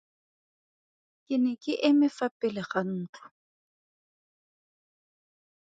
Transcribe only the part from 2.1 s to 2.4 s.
fa